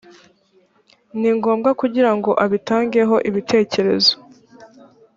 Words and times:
ni 1.19 1.29
ngombwa 1.37 1.69
kugira 1.81 2.11
ngo 2.17 2.31
abitangeho 2.43 3.15
ibitekerezo 3.29 4.13